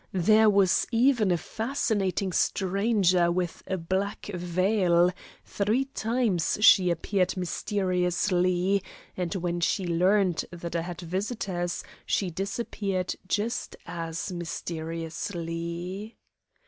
[0.13, 5.11] There was even a fascinating stranger with a black veil
[5.45, 8.81] three times she appeared mysteriously,
[9.15, 16.17] and when she learned that I had visitors she disappeared just as mysteriously.